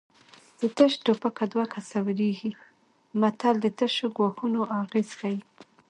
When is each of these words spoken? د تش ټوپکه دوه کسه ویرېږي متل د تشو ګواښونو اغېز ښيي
د 0.59 0.61
تش 0.77 0.91
ټوپکه 1.03 1.45
دوه 1.53 1.65
کسه 1.73 1.97
ویرېږي 2.05 2.51
متل 3.21 3.55
د 3.61 3.67
تشو 3.77 4.07
ګواښونو 4.17 4.61
اغېز 4.81 5.09
ښيي 5.19 5.39